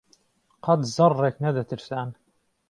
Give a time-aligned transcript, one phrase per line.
[0.63, 2.09] قهت زهڕڕێک نهدهترسان